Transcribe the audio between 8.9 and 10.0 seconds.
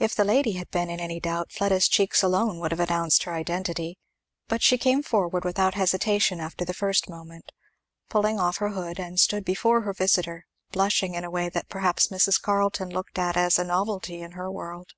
and stood before her